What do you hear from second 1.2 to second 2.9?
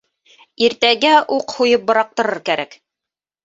уҡ һуйып быраҡтырыр кәрәк.